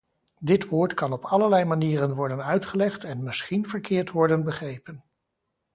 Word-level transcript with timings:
Dit 0.39 0.65
woord 0.69 0.93
kan 0.93 1.13
op 1.13 1.23
allerlei 1.23 1.65
manieren 1.65 2.15
worden 2.15 2.45
uitgelegd 2.45 3.03
en 3.03 3.23
misschien 3.23 3.65
verkeerd 3.65 4.09
worden 4.11 4.43
begrepen. 4.43 5.03